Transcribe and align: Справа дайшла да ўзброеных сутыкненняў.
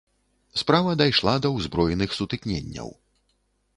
Справа 0.61 0.95
дайшла 1.01 1.35
да 1.45 1.51
ўзброеных 1.57 2.17
сутыкненняў. 2.21 2.89